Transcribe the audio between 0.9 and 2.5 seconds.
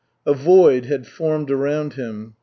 formed around him.